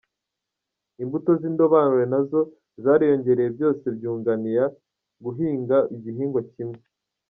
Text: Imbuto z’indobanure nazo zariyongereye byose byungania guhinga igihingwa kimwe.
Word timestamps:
Imbuto 1.03 1.31
z’indobanure 1.39 2.05
nazo 2.13 2.39
zariyongereye 2.83 3.49
byose 3.57 3.85
byungania 3.97 4.63
guhinga 5.23 5.77
igihingwa 5.95 6.41
kimwe. 6.53 6.79